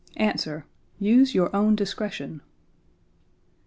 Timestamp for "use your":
0.97-1.55